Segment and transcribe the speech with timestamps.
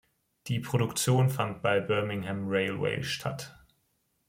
[0.47, 3.55] Die Produktion fand bei Birmingham Railway statt.